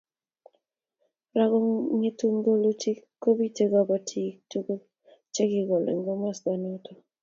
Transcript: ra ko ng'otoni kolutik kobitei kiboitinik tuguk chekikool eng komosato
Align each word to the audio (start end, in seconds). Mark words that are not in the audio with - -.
ra 1.37 1.45
ko 1.51 1.57
ng'otoni 1.99 2.39
kolutik 2.45 2.97
kobitei 3.21 3.69
kiboitinik 3.71 4.37
tuguk 4.51 4.81
chekikool 5.33 5.83
eng 5.91 6.03
komosato 6.05 6.91